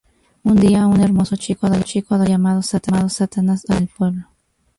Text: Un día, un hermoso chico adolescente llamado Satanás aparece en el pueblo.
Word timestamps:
Un 0.43 0.55
día, 0.55 0.87
un 0.87 0.99
hermoso 1.01 1.35
chico 1.35 1.67
adolescente 1.67 2.25
llamado 2.27 2.63
Satanás 2.63 3.21
aparece 3.21 3.41
en 3.69 3.77
el 3.77 3.87
pueblo. 3.87 4.25